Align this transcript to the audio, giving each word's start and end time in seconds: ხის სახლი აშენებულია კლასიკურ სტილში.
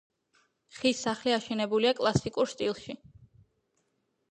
ხის 0.77 1.01
სახლი 1.07 1.35
აშენებულია 1.35 1.93
კლასიკურ 2.01 2.51
სტილში. 2.57 2.99